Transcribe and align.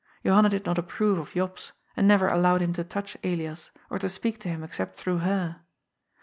Johanna 0.25 0.49
did 0.49 0.65
not 0.65 0.79
ap 0.79 0.87
prove 0.87 1.19
of 1.19 1.29
Jops, 1.35 1.73
and 1.95 2.07
never 2.07 2.27
allowed 2.27 2.63
him 2.63 2.73
to 2.73 2.83
touch 2.83 3.15
Elias, 3.23 3.69
or 3.91 3.99
to 3.99 4.09
speak 4.09 4.39
to 4.39 4.49
him 4.49 4.63
except 4.63 4.95
through 4.97 5.19
her. 5.19 5.61